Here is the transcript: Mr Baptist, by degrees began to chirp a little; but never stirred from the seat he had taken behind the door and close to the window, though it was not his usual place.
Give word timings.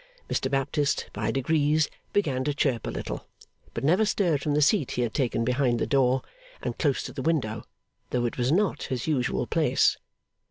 Mr 0.27 0.49
Baptist, 0.49 1.11
by 1.13 1.29
degrees 1.29 1.87
began 2.11 2.43
to 2.45 2.55
chirp 2.55 2.87
a 2.87 2.89
little; 2.89 3.27
but 3.75 3.83
never 3.83 4.03
stirred 4.03 4.41
from 4.41 4.55
the 4.55 4.59
seat 4.63 4.93
he 4.93 5.03
had 5.03 5.13
taken 5.13 5.45
behind 5.45 5.77
the 5.77 5.85
door 5.85 6.23
and 6.59 6.79
close 6.79 7.03
to 7.03 7.13
the 7.13 7.21
window, 7.21 7.65
though 8.09 8.25
it 8.25 8.35
was 8.35 8.51
not 8.51 8.81
his 8.81 9.05
usual 9.05 9.45
place. 9.45 9.97